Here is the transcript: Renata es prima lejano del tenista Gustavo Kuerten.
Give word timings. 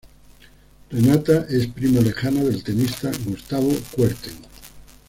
Renata 0.89 1.45
es 1.47 1.67
prima 1.67 2.01
lejano 2.01 2.45
del 2.45 2.63
tenista 2.63 3.11
Gustavo 3.23 3.71
Kuerten. 3.95 4.33